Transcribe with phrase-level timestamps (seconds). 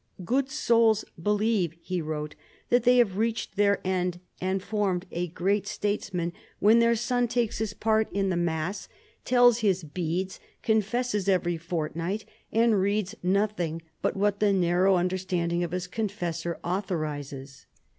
[0.25, 2.33] "Good souls believe," he wrote,
[2.69, 7.59] "that they have reached their end and formed a great statesman when their son takes
[7.59, 8.89] his part in the mass,
[9.25, 15.69] tells his beads, confesses every fortnight, and reads nothing but what the narrow understanding of
[15.69, 17.67] his confessor authorises.